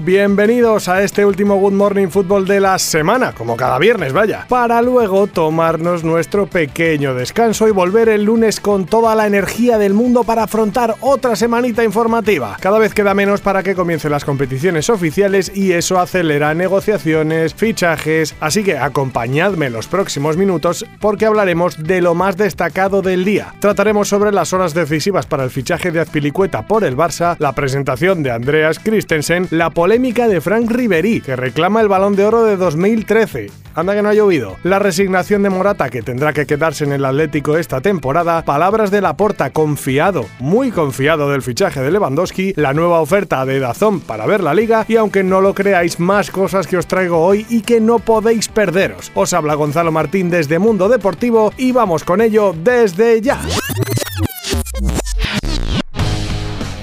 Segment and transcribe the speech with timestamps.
[0.00, 4.80] Bienvenidos a este último Good Morning Football de la semana, como cada viernes, vaya, para
[4.80, 10.22] luego tomarnos nuestro pequeño descanso y volver el lunes con toda la energía del mundo
[10.22, 12.56] para afrontar otra semanita informativa.
[12.60, 18.36] Cada vez queda menos para que comiencen las competiciones oficiales y eso acelera negociaciones, fichajes,
[18.38, 23.54] así que acompañadme los próximos minutos porque hablaremos de lo más destacado del día.
[23.58, 28.22] Trataremos sobre las horas decisivas para el fichaje de Azpilicueta por el Barça, la presentación
[28.22, 32.56] de Andreas Christensen, la polémica de Frank Ribery, que reclama el balón de oro de
[32.56, 33.48] 2013.
[33.74, 34.56] Anda que no ha llovido.
[34.62, 38.42] La resignación de Morata, que tendrá que quedarse en el Atlético esta temporada.
[38.42, 42.54] Palabras de Laporta, confiado, muy confiado del fichaje de Lewandowski.
[42.56, 44.86] La nueva oferta de Dazón para ver la liga.
[44.88, 48.48] Y aunque no lo creáis, más cosas que os traigo hoy y que no podéis
[48.48, 49.12] perderos.
[49.14, 53.38] Os habla Gonzalo Martín desde Mundo Deportivo y vamos con ello desde ya.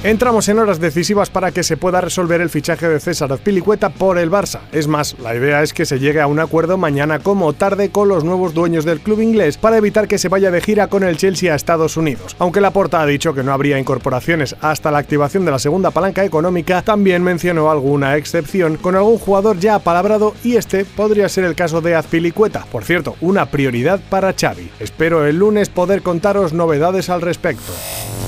[0.04, 4.18] Entramos en horas decisivas para que se pueda resolver el fichaje de César Azpilicueta por
[4.18, 4.60] el Barça.
[4.74, 8.10] Es más, la idea es que se llegue a un acuerdo mañana como tarde con
[8.10, 11.16] los nuevos dueños del club inglés para evitar que se vaya de gira con el
[11.16, 12.36] Chelsea a Estados Unidos.
[12.40, 16.26] Aunque Laporta ha dicho que no habría incorporaciones hasta la activación de la segunda palanca
[16.26, 21.56] económica, también mencionó alguna excepción con algún jugador ya apalabrado y este podría ser el
[21.56, 22.66] caso de Azpilicueta.
[22.70, 24.70] Por cierto, una prioridad para Xavi.
[24.82, 27.72] Espero el lunes poder contaros novedades al respecto.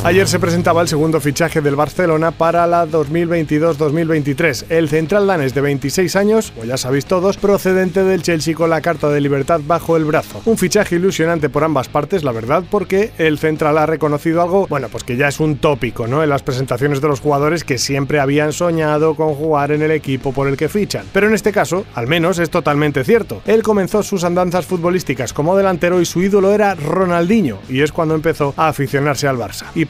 [0.05, 4.65] Ayer se presentaba el segundo fichaje del Barcelona para la 2022-2023.
[4.69, 8.81] El central danés de 26 años, o ya sabéis todos, procedente del Chelsea con la
[8.81, 10.43] carta de libertad bajo el brazo.
[10.45, 14.89] Un fichaje ilusionante por ambas partes, la verdad, porque el central ha reconocido algo, bueno,
[14.91, 16.21] pues que ya es un tópico, ¿no?
[16.21, 20.33] En las presentaciones de los jugadores que siempre habían soñado con jugar en el equipo
[20.33, 21.07] por el que fichan.
[21.13, 23.41] Pero en este caso, al menos, es totalmente cierto.
[23.47, 28.13] Él comenzó sus andanzas futbolísticas como delantero y su ídolo era Ronaldinho, y es cuando
[28.13, 29.65] empezó a aficionarse al Barça.
[29.73, 29.85] Y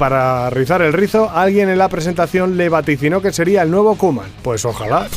[0.50, 4.30] rizar el rizo, alguien en la presentación le vaticinó que sería el nuevo Kuman.
[4.42, 5.08] Pues ojalá.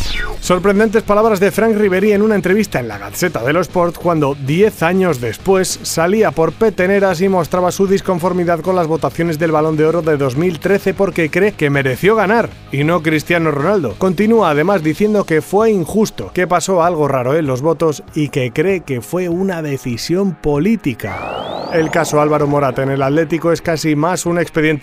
[0.40, 4.34] Sorprendentes palabras de Frank Ribery en una entrevista en la Gaceta de los Sport cuando
[4.34, 9.76] 10 años después salía por peteneras y mostraba su disconformidad con las votaciones del Balón
[9.76, 13.94] de Oro de 2013 porque cree que mereció ganar y no Cristiano Ronaldo.
[13.98, 18.52] Continúa además diciendo que fue injusto, que pasó algo raro en los votos y que
[18.52, 21.48] cree que fue una decisión política.
[21.72, 24.77] El caso Álvaro Morata en el Atlético es casi más un expediente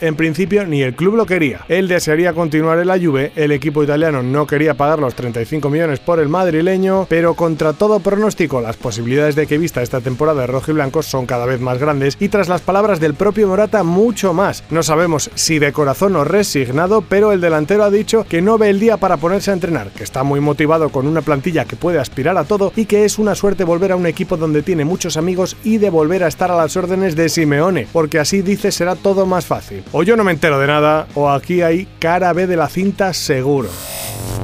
[0.00, 1.60] En principio ni el club lo quería.
[1.68, 6.00] Él desearía continuar en la Juve, el equipo italiano no quería pagar los 35 millones
[6.00, 10.46] por el madrileño, pero contra todo pronóstico las posibilidades de que vista esta temporada de
[10.46, 13.82] rojo y blanco son cada vez más grandes y tras las palabras del propio Morata
[13.82, 14.64] mucho más.
[14.70, 18.70] No sabemos si de corazón o resignado, pero el delantero ha dicho que no ve
[18.70, 21.98] el día para ponerse a entrenar, que está muy motivado con una plantilla que puede
[21.98, 25.16] aspirar a todo y que es una suerte volver a un equipo donde tiene muchos
[25.16, 28.96] amigos y de volver a estar a las órdenes de Simeone, porque así dice será
[28.96, 29.82] todo más fácil.
[29.92, 33.12] O yo no me entero de nada, o aquí hay cara B de la cinta
[33.12, 33.68] seguro.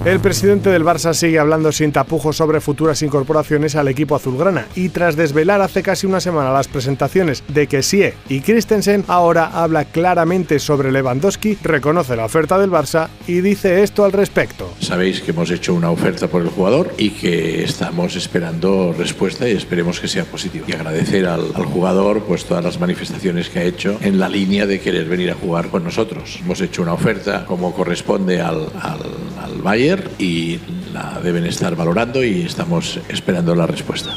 [0.04, 4.88] El presidente del Barça sigue hablando sin tapujos sobre futuras incorporaciones al equipo azulgrana y
[4.88, 10.58] tras desvelar hace casi una semana las presentaciones de Kessie y Christensen, ahora habla claramente
[10.58, 14.72] sobre Lewandowski, reconoce la oferta del Barça y dice esto al respecto.
[14.80, 19.52] Sabéis que hemos hecho una oferta por el jugador y que estamos esperando respuesta y
[19.52, 20.64] esperemos que sea positivo.
[20.66, 24.66] Y agradecer al, al jugador pues todas las manifestaciones que ha hecho en la línea
[24.66, 26.38] de querer venir a jugar con nosotros.
[26.40, 29.00] Hemos hecho una oferta como corresponde al, al,
[29.42, 30.60] al Bayern y
[30.92, 34.14] la deben estar valorando y estamos esperando la respuesta.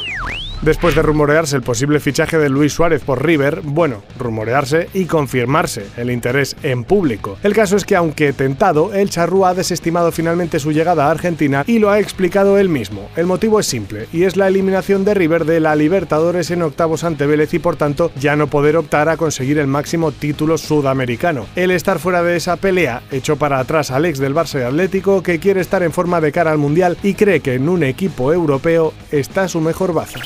[0.62, 5.86] Después de rumorearse el posible fichaje de Luis Suárez por River, bueno, rumorearse y confirmarse
[5.96, 7.36] el interés en público.
[7.42, 11.64] El caso es que aunque tentado, el Charrúa ha desestimado finalmente su llegada a Argentina
[11.66, 13.08] y lo ha explicado él mismo.
[13.16, 17.04] El motivo es simple y es la eliminación de River de la Libertadores en octavos
[17.04, 21.46] ante Vélez y por tanto ya no poder optar a conseguir el máximo título sudamericano.
[21.56, 25.38] El estar fuera de esa pelea echó para atrás al ex del Barça Atlético que
[25.38, 28.94] quiere estar en forma de cara al Mundial y cree que en un equipo europeo
[29.10, 30.20] está su mejor baza.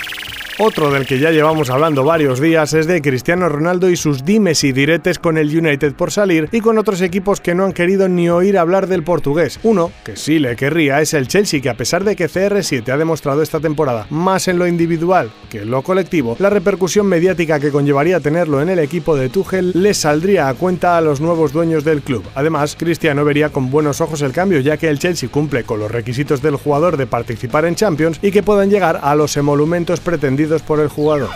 [0.60, 4.64] Otro del que ya llevamos hablando varios días es de Cristiano Ronaldo y sus dimes
[4.64, 8.08] y diretes con el United por salir y con otros equipos que no han querido
[8.08, 9.60] ni oír hablar del portugués.
[9.62, 12.96] Uno, que sí le querría, es el Chelsea, que a pesar de que CR7 ha
[12.96, 17.70] demostrado esta temporada más en lo individual que en lo colectivo, la repercusión mediática que
[17.70, 21.84] conllevaría tenerlo en el equipo de Tuchel le saldría a cuenta a los nuevos dueños
[21.84, 22.24] del club.
[22.34, 25.90] Además, Cristiano vería con buenos ojos el cambio, ya que el Chelsea cumple con los
[25.92, 30.47] requisitos del jugador de participar en Champions y que puedan llegar a los emolumentos pretendidos
[30.62, 31.30] por el jugador.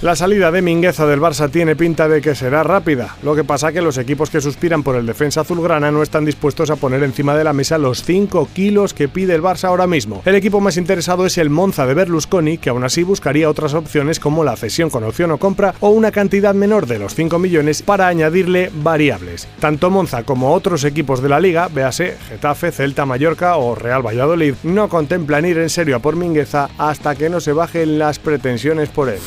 [0.00, 3.72] La salida de Mingueza del Barça tiene pinta de que será rápida, lo que pasa
[3.72, 7.34] que los equipos que suspiran por el defensa azulgrana no están dispuestos a poner encima
[7.34, 10.22] de la mesa los 5 kilos que pide el Barça ahora mismo.
[10.24, 14.20] El equipo más interesado es el Monza de Berlusconi, que aún así buscaría otras opciones
[14.20, 17.82] como la cesión con opción o compra o una cantidad menor de los 5 millones
[17.82, 19.48] para añadirle variables.
[19.58, 24.54] Tanto Monza como otros equipos de la liga, véase Getafe, Celta, Mallorca o Real Valladolid,
[24.62, 28.47] no contemplan ir en serio a por Mingueza hasta que no se bajen las pretensiones
[28.88, 29.20] por él.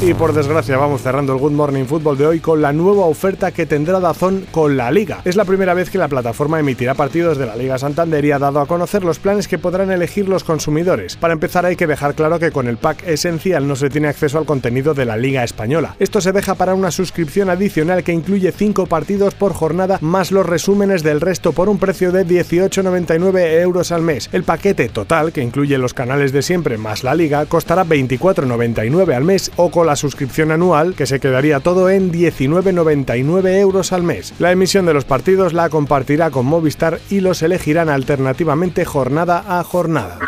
[0.00, 3.50] Y por desgracia vamos cerrando el Good Morning Football de hoy con la nueva oferta
[3.50, 5.22] que tendrá Dazón con la Liga.
[5.24, 8.38] Es la primera vez que la plataforma emitirá partidos de la Liga Santander y ha
[8.38, 11.16] dado a conocer los planes que podrán elegir los consumidores.
[11.16, 14.38] Para empezar hay que dejar claro que con el pack esencial no se tiene acceso
[14.38, 15.96] al contenido de la Liga Española.
[15.98, 20.46] Esto se deja para una suscripción adicional que incluye 5 partidos por jornada más los
[20.46, 24.30] resúmenes del resto por un precio de 18,99 euros al mes.
[24.32, 29.24] El paquete total, que incluye los canales de siempre más la Liga, costará 24,99 al
[29.24, 34.34] mes con la suscripción anual, que se quedaría todo en 19,99 euros al mes.
[34.38, 39.62] La emisión de los partidos la compartirá con Movistar y los elegirán alternativamente jornada a
[39.64, 40.18] jornada.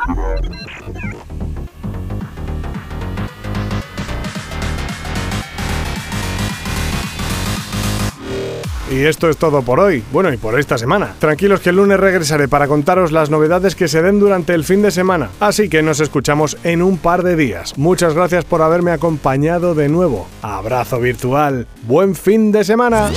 [8.90, 11.14] Y esto es todo por hoy, bueno, y por esta semana.
[11.20, 14.82] Tranquilos que el lunes regresaré para contaros las novedades que se den durante el fin
[14.82, 15.30] de semana.
[15.38, 17.78] Así que nos escuchamos en un par de días.
[17.78, 20.26] Muchas gracias por haberme acompañado de nuevo.
[20.42, 21.68] Abrazo virtual.
[21.82, 23.10] Buen fin de semana.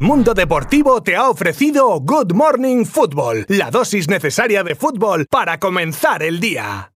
[0.00, 6.22] Mundo Deportivo te ha ofrecido Good Morning Football, la dosis necesaria de fútbol para comenzar
[6.22, 6.92] el día.